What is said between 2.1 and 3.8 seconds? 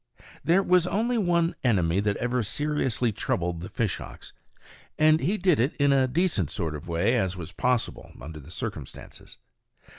ever seriously troubled the